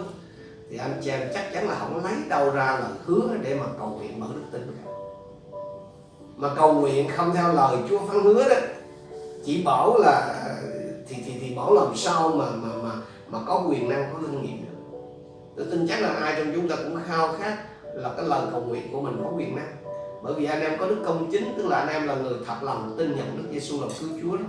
thì 0.70 0.76
anh 0.76 1.00
chị 1.04 1.10
em 1.10 1.28
chắc 1.34 1.52
chắn 1.52 1.68
là 1.68 1.74
không 1.74 2.04
lấy 2.04 2.14
đâu 2.28 2.50
ra 2.50 2.78
lời 2.80 2.92
hứa 3.04 3.36
để 3.42 3.54
mà 3.54 3.66
cầu 3.78 3.88
nguyện 3.88 4.20
mở 4.20 4.26
đức 4.34 4.44
tin 4.52 4.87
mà 6.38 6.48
cầu 6.56 6.72
nguyện 6.72 7.08
không 7.16 7.34
theo 7.34 7.52
lời 7.52 7.76
Chúa 7.88 7.98
phán 7.98 8.20
hứa 8.20 8.48
đó. 8.48 8.56
Chỉ 9.44 9.62
bảo 9.64 9.98
là, 9.98 10.44
thì 11.08 11.16
thì 11.26 11.32
thì 11.40 11.54
bảo 11.54 11.74
làm 11.74 11.96
sao 11.96 12.28
mà 12.28 12.46
mà 12.50 12.68
mà 12.82 12.90
mà 13.28 13.38
có 13.46 13.64
quyền 13.68 13.88
năng, 13.88 14.10
có 14.12 14.18
linh 14.18 14.42
nghiệm 14.42 14.56
được. 14.56 14.98
Tôi 15.56 15.66
tin 15.70 15.86
chắc 15.88 16.00
là 16.00 16.08
ai 16.08 16.34
trong 16.36 16.52
chúng 16.54 16.68
ta 16.68 16.76
cũng 16.76 16.98
khao 17.08 17.34
khát 17.38 17.56
là 17.94 18.10
cái 18.16 18.24
lời 18.24 18.40
cầu 18.50 18.60
nguyện 18.60 18.82
của 18.92 19.00
mình 19.00 19.20
có 19.24 19.30
quyền 19.36 19.56
năng. 19.56 19.76
Bởi 20.22 20.34
vì 20.34 20.44
anh 20.44 20.60
em 20.60 20.78
có 20.78 20.86
đức 20.86 20.96
công 21.06 21.28
chính, 21.32 21.54
tức 21.56 21.66
là 21.66 21.78
anh 21.78 21.88
em 21.88 22.06
là 22.06 22.14
người 22.14 22.34
thật 22.46 22.56
lòng 22.62 22.94
tin 22.98 23.16
nhận 23.16 23.36
Đức 23.36 23.48
Giêsu 23.52 23.80
làm 23.80 23.88
cứu 24.00 24.08
Chúa 24.22 24.36
đó. 24.36 24.44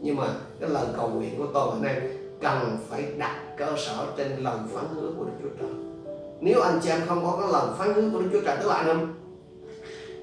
Nhưng 0.00 0.16
mà 0.16 0.26
cái 0.60 0.70
lời 0.70 0.86
cầu 0.96 1.08
nguyện 1.08 1.38
của 1.38 1.46
tôi 1.54 1.68
anh 1.72 1.94
em 1.94 2.02
cần 2.42 2.78
phải 2.90 3.04
đặt 3.18 3.36
cơ 3.56 3.66
sở 3.76 4.06
trên 4.16 4.36
lời 4.36 4.56
phán 4.72 4.84
hứa 4.94 5.10
của 5.18 5.24
Đức 5.24 5.32
Chúa 5.42 5.48
Trời. 5.60 5.70
Nếu 6.40 6.60
anh 6.60 6.80
chị 6.82 6.90
em 6.90 7.00
không 7.08 7.24
có 7.24 7.36
cái 7.40 7.52
lời 7.52 7.66
phán 7.78 7.94
hứa 7.94 8.10
của 8.12 8.20
Đức 8.20 8.28
Chúa 8.32 8.40
Trời, 8.44 8.56
tức 8.62 8.68
là 8.68 8.74
anh 8.74 8.88
em 8.88 9.14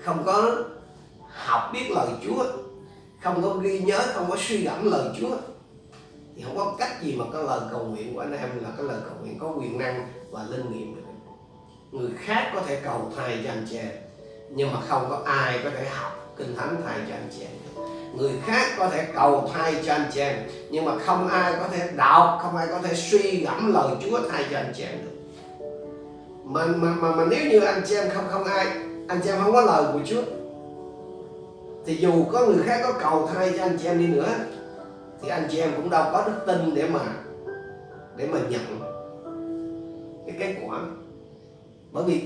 không 0.04 0.24
có 0.26 0.52
học 1.34 1.70
biết 1.74 1.92
lời 1.92 2.08
Chúa. 2.26 2.46
Không 3.24 3.44
có 3.44 3.50
ghi 3.50 3.80
nhớ 3.80 4.00
không 4.14 4.30
có 4.30 4.38
suy 4.40 4.58
gẫm 4.58 4.92
lời 4.92 5.10
Chúa. 5.20 5.36
Thì 6.36 6.44
không 6.44 6.58
có 6.58 6.76
cách 6.80 7.02
gì 7.02 7.16
mà 7.16 7.26
cái 7.34 7.44
lời 7.44 7.60
cầu 7.72 7.84
nguyện 7.84 8.14
của 8.14 8.20
anh 8.20 8.38
em 8.38 8.64
là 8.64 8.70
cái 8.78 8.86
lời 8.86 8.98
cầu 9.04 9.18
nguyện 9.22 9.40
có 9.40 9.54
quyền 9.58 9.78
năng 9.78 10.08
và 10.32 10.44
linh 10.50 10.72
nghiệm 10.72 10.96
được. 10.96 11.02
Người 11.92 12.12
khác 12.18 12.52
có 12.56 12.62
thể 12.68 12.82
cầu 12.84 13.12
thầy 13.18 13.42
cho 13.44 13.50
anh 13.50 13.66
chị 13.70 13.78
em 13.78 13.92
nhưng 14.50 14.74
mà 14.74 14.80
không 14.88 15.06
có 15.10 15.22
ai 15.26 15.60
có 15.64 15.70
thể 15.70 15.86
học 15.90 16.34
kinh 16.38 16.56
thánh 16.56 16.82
thầy 16.86 17.00
cho 17.10 17.16
anh 17.16 17.30
chị 17.32 17.42
em 17.42 17.64
người 18.18 18.32
khác 18.46 18.68
có 18.78 18.90
thể 18.90 19.08
cầu 19.16 19.50
thay 19.54 19.76
cho 19.86 19.94
anh 19.94 20.10
chị 20.14 20.20
em 20.20 20.36
nhưng 20.70 20.86
mà 20.86 20.92
không 21.06 21.28
ai 21.28 21.54
có 21.60 21.68
thể 21.68 21.90
đọc 21.96 22.40
không 22.42 22.56
ai 22.56 22.68
có 22.72 22.80
thể 22.84 22.96
suy 22.96 23.38
gẫm 23.38 23.74
lời 23.74 23.96
Chúa 24.04 24.20
thay 24.32 24.46
cho 24.52 24.58
anh 24.58 24.74
chị 24.78 24.84
em 24.84 24.98
được. 25.06 25.12
Mà 26.44 26.66
mà 26.66 26.90
mà, 26.90 27.16
mà 27.16 27.26
nếu 27.30 27.52
như 27.52 27.60
anh 27.60 27.82
chị 27.88 27.96
em 27.96 28.10
không 28.14 28.26
không 28.30 28.44
ai 28.44 28.66
anh 29.08 29.20
chị 29.24 29.30
em 29.30 29.40
không 29.44 29.54
có 29.54 29.62
lời 29.62 29.84
của 29.94 30.00
Chúa 30.06 30.22
thì 31.86 31.96
dù 31.96 32.26
có 32.32 32.46
người 32.46 32.64
khác 32.66 32.80
có 32.84 32.94
cầu 33.00 33.30
thay 33.34 33.54
cho 33.58 33.64
anh 33.64 33.78
chị 33.82 33.88
em 33.88 34.00
đi 34.00 34.08
nữa, 34.08 34.30
thì 35.22 35.30
anh 35.30 35.48
chị 35.52 35.60
em 35.60 35.72
cũng 35.76 35.90
đâu 35.90 36.06
có 36.14 36.24
đức 36.28 36.34
tin 36.46 36.76
để 36.76 36.88
mà 36.88 37.00
để 38.18 38.28
mà 38.28 38.40
nhận 38.50 38.62
cái 40.28 40.36
kết 40.40 40.56
quả. 40.68 40.80
Bởi 41.92 42.04
vì 42.04 42.22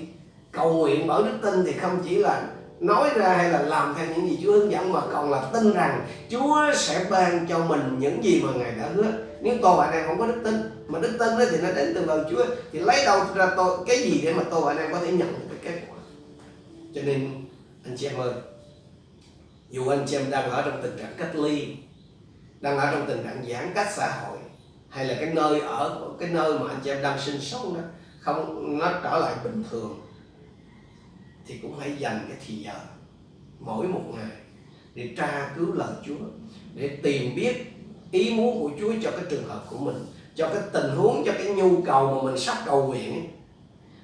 cầu 0.51 0.73
nguyện 0.73 1.07
bởi 1.07 1.23
đức 1.23 1.37
tin 1.41 1.63
thì 1.65 1.73
không 1.73 1.99
chỉ 2.03 2.15
là 2.15 2.43
nói 2.79 3.09
ra 3.15 3.29
hay 3.29 3.49
là 3.49 3.61
làm 3.61 3.95
theo 3.97 4.05
những 4.15 4.29
gì 4.29 4.39
Chúa 4.43 4.51
hướng 4.51 4.71
dẫn, 4.71 4.93
mà 4.93 5.01
còn 5.13 5.31
là 5.31 5.49
tin 5.53 5.73
rằng 5.73 6.05
Chúa 6.29 6.57
sẽ 6.75 7.05
ban 7.09 7.45
cho 7.49 7.59
mình 7.59 7.97
những 7.99 8.23
gì 8.23 8.41
mà 8.45 8.51
Ngài 8.55 8.71
đã 8.71 8.89
hứa. 8.93 9.11
Nếu 9.41 9.55
tôi 9.61 9.77
và 9.77 9.85
anh 9.85 9.93
em 9.93 10.07
không 10.07 10.19
có 10.19 10.27
đức 10.27 10.41
tin, 10.43 10.55
mà 10.87 10.99
đức 10.99 11.11
tin 11.19 11.29
đó 11.39 11.45
thì 11.51 11.57
nó 11.61 11.71
đến 11.71 11.91
từ 11.95 12.05
lời 12.05 12.19
Chúa, 12.31 12.45
thì 12.71 12.79
lấy 12.79 13.05
đâu 13.05 13.19
ra 13.35 13.49
tôi 13.57 13.77
cái 13.87 13.97
gì 13.97 14.21
để 14.23 14.33
mà 14.33 14.43
tôi 14.51 14.61
và 14.61 14.71
anh 14.71 14.77
em 14.77 14.93
có 14.93 14.99
thể 14.99 15.11
nhận 15.11 15.33
được 15.33 15.55
cái 15.63 15.73
kết 15.73 15.79
quả. 15.89 15.97
Cho 16.95 17.01
nên, 17.05 17.29
anh 17.85 17.97
chị 17.97 18.07
em 18.07 18.19
ơi 18.19 18.31
dù 19.69 19.87
anh 19.87 20.05
chị 20.07 20.17
em 20.17 20.29
đang 20.29 20.49
ở 20.49 20.61
trong 20.61 20.79
tình 20.83 20.97
trạng 20.99 21.13
cách 21.17 21.35
ly, 21.35 21.75
đang 22.59 22.77
ở 22.77 22.91
trong 22.91 23.05
tình 23.07 23.23
trạng 23.23 23.45
giãn 23.49 23.71
cách 23.75 23.87
xã 23.91 24.21
hội, 24.21 24.37
hay 24.89 25.05
là 25.05 25.15
cái 25.19 25.33
nơi 25.33 25.59
ở, 25.59 26.11
cái 26.19 26.29
nơi 26.29 26.59
mà 26.59 26.69
anh 26.69 26.79
chị 26.83 26.89
em 26.89 27.01
đang 27.01 27.19
sinh 27.19 27.41
sống 27.41 27.73
đó, 27.73 27.81
không, 28.19 28.77
nó 28.79 28.91
trở 29.03 29.19
lại 29.19 29.35
bình 29.43 29.63
thường, 29.71 29.99
thì 31.45 31.57
cũng 31.61 31.79
hãy 31.79 31.95
dành 31.99 32.25
cái 32.27 32.37
thì 32.47 32.55
giờ 32.55 32.73
mỗi 33.59 33.87
một 33.87 34.03
ngày 34.15 34.31
để 34.95 35.13
tra 35.17 35.51
cứu 35.57 35.73
lời 35.73 35.93
Chúa, 36.05 36.25
để 36.75 36.99
tìm 37.03 37.35
biết 37.35 37.73
ý 38.11 38.33
muốn 38.33 38.59
của 38.59 38.71
Chúa 38.79 38.93
cho 39.03 39.11
cái 39.11 39.25
trường 39.29 39.47
hợp 39.47 39.65
của 39.69 39.77
mình, 39.77 40.05
cho 40.35 40.49
cái 40.53 40.63
tình 40.73 40.95
huống, 40.95 41.23
cho 41.25 41.31
cái 41.37 41.53
nhu 41.53 41.81
cầu 41.81 42.15
mà 42.15 42.31
mình 42.31 42.39
sắp 42.39 42.57
cầu 42.65 42.87
nguyện. 42.87 43.27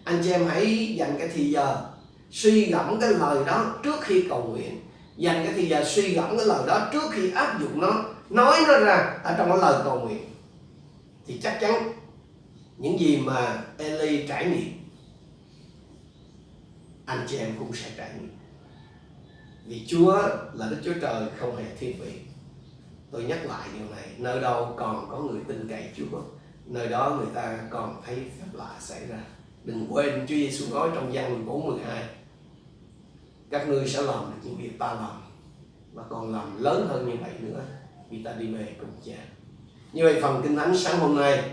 Anh 0.03 0.21
chị 0.23 0.31
em 0.31 0.45
hãy 0.47 0.95
dành 0.97 1.15
cái 1.19 1.29
thì 1.33 1.51
giờ 1.51 1.89
suy 2.31 2.65
gẫm 2.65 2.99
cái 3.01 3.09
lời 3.09 3.45
đó 3.45 3.75
trước 3.83 4.01
khi 4.01 4.25
cầu 4.29 4.43
nguyện 4.43 4.81
dành 5.17 5.43
cái 5.45 5.53
thời 5.53 5.69
gian 5.69 5.81
à, 5.81 5.85
suy 5.85 6.13
gẫm 6.13 6.37
cái 6.37 6.45
lời 6.45 6.67
đó 6.67 6.89
trước 6.93 7.11
khi 7.11 7.31
áp 7.31 7.59
dụng 7.61 7.81
nó, 7.81 8.05
nói 8.29 8.59
nó 8.67 8.79
ra 8.79 9.19
ở 9.23 9.35
trong 9.37 9.49
cái 9.49 9.57
lời 9.57 9.81
cầu 9.83 9.99
nguyện. 9.99 10.29
Thì 11.27 11.39
chắc 11.43 11.57
chắn 11.61 11.93
những 12.77 12.99
gì 12.99 13.17
mà 13.17 13.63
Eli 13.77 14.27
trải 14.27 14.45
nghiệm, 14.45 14.73
anh 17.05 17.25
chị 17.29 17.37
em 17.37 17.55
cũng 17.59 17.73
sẽ 17.73 17.89
trải 17.97 18.09
nghiệm. 18.19 18.37
Vì 19.65 19.85
Chúa 19.87 20.21
là 20.53 20.69
Đức 20.69 20.77
Chúa 20.85 20.93
Trời 21.01 21.23
không 21.39 21.55
hề 21.55 21.65
thiên 21.79 22.01
vị. 22.01 22.19
Tôi 23.11 23.23
nhắc 23.23 23.45
lại 23.45 23.67
điều 23.77 23.89
này, 23.89 24.05
nơi 24.17 24.41
đâu 24.41 24.73
còn 24.77 25.07
có 25.11 25.19
người 25.19 25.41
tin 25.47 25.67
cậy 25.69 25.89
Chúa, 25.97 26.21
nơi 26.65 26.87
đó 26.87 27.15
người 27.17 27.33
ta 27.35 27.59
còn 27.69 28.01
thấy 28.05 28.15
phép 28.15 28.47
lạ 28.53 28.75
xảy 28.79 29.07
ra. 29.07 29.19
Đừng 29.63 29.87
quên 29.89 30.19
Chúa 30.19 30.35
Giêsu 30.35 30.65
nói 30.73 30.89
trong 30.95 31.13
gian 31.13 31.33
14 31.33 31.67
12 31.67 32.03
các 33.53 33.69
ngươi 33.69 33.87
sẽ 33.87 34.01
làm 34.01 34.19
được 34.25 34.37
những 34.43 34.57
việc 34.57 34.79
ta 34.79 34.93
làm 34.93 35.21
mà 35.93 36.03
còn 36.09 36.31
làm 36.31 36.63
lớn 36.63 36.87
hơn 36.89 37.09
như 37.09 37.15
vậy 37.21 37.31
nữa 37.39 37.61
vì 38.09 38.23
ta 38.23 38.33
đi 38.33 38.47
về 38.47 38.75
cùng 38.79 38.89
cha. 39.05 39.17
Như 39.91 40.03
vậy 40.03 40.19
phần 40.21 40.41
kinh 40.43 40.55
thánh 40.55 40.77
sáng 40.77 40.99
hôm 40.99 41.15
nay 41.15 41.49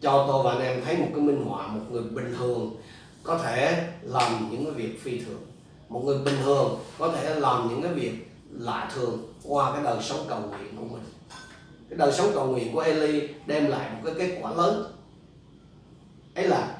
cho 0.00 0.24
tôi 0.28 0.44
và 0.44 0.50
anh 0.50 0.60
em 0.60 0.82
thấy 0.84 0.96
một 0.96 1.08
cái 1.14 1.22
minh 1.22 1.44
họa, 1.44 1.66
một 1.66 1.80
người 1.90 2.02
bình 2.02 2.34
thường 2.38 2.76
có 3.22 3.38
thể 3.38 3.88
làm 4.02 4.48
những 4.50 4.64
cái 4.64 4.74
việc 4.74 5.02
phi 5.02 5.18
thường. 5.18 5.42
Một 5.88 6.02
người 6.04 6.18
bình 6.18 6.34
thường 6.42 6.78
có 6.98 7.12
thể 7.12 7.40
làm 7.40 7.68
những 7.68 7.82
cái 7.82 7.92
việc 7.92 8.30
lạ 8.50 8.90
thường 8.94 9.34
qua 9.44 9.72
cái 9.72 9.84
đời 9.84 10.02
sống 10.02 10.26
cầu 10.28 10.40
nguyện 10.40 10.76
của 10.76 10.84
mình. 10.84 11.04
Cái 11.88 11.98
đời 11.98 12.12
sống 12.12 12.30
cầu 12.34 12.46
nguyện 12.46 12.72
của 12.72 12.80
Eli 12.80 13.28
đem 13.46 13.66
lại 13.66 13.90
một 13.90 14.00
cái 14.04 14.14
kết 14.18 14.38
quả 14.42 14.54
lớn. 14.54 14.92
Ấy 16.34 16.48
là 16.48 16.78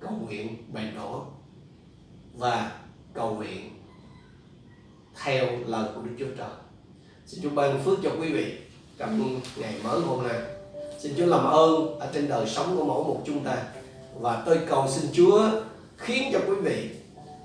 cầu 0.00 0.10
nguyện 0.10 0.56
bền 0.72 0.94
đổ 0.94 1.24
và 2.36 2.83
cầu 3.14 3.34
nguyện 3.34 3.70
theo 5.24 5.46
lời 5.66 5.88
của 5.94 6.00
Đức 6.02 6.10
Chúa 6.18 6.36
Trời. 6.38 6.48
Xin 7.26 7.42
Chúa 7.42 7.50
ban 7.50 7.82
phước 7.84 7.98
cho 8.02 8.10
quý 8.20 8.32
vị 8.32 8.58
trong 8.98 9.40
ngày 9.56 9.74
mới 9.84 10.00
hôm 10.00 10.28
nay. 10.28 10.40
Xin 10.98 11.12
Chúa 11.16 11.26
làm 11.26 11.44
ơn 11.44 11.98
ở 11.98 12.08
trên 12.14 12.28
đời 12.28 12.46
sống 12.46 12.76
của 12.76 12.84
mỗi 12.84 13.04
một 13.04 13.22
chúng 13.26 13.44
ta. 13.44 13.56
Và 14.20 14.42
tôi 14.46 14.58
cầu 14.68 14.88
xin 14.88 15.10
Chúa 15.12 15.50
khiến 15.96 16.30
cho 16.32 16.38
quý 16.48 16.54
vị 16.54 16.90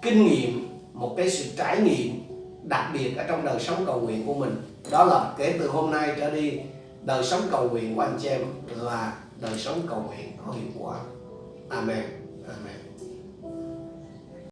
kinh 0.01 0.25
nghiệm 0.25 0.67
một 0.93 1.13
cái 1.17 1.29
sự 1.29 1.49
trải 1.57 1.81
nghiệm 1.81 2.19
đặc 2.63 2.91
biệt 2.93 3.17
ở 3.17 3.23
trong 3.27 3.45
đời 3.45 3.59
sống 3.59 3.83
cầu 3.85 3.99
nguyện 3.99 4.25
của 4.25 4.33
mình. 4.33 4.55
Đó 4.91 5.05
là 5.05 5.33
kể 5.37 5.55
từ 5.59 5.67
hôm 5.67 5.91
nay 5.91 6.13
trở 6.17 6.29
đi, 6.29 6.59
đời 7.01 7.23
sống 7.23 7.41
cầu 7.51 7.69
nguyện 7.69 7.95
của 7.95 8.01
anh 8.01 8.17
chị 8.21 8.27
em 8.27 8.41
là 8.67 9.17
đời 9.41 9.57
sống 9.57 9.81
cầu 9.89 10.03
nguyện 10.07 10.31
có 10.45 10.53
hiệu 10.53 10.71
quả. 10.79 10.97
Amen. 11.69 12.03
Amen. 12.47 12.88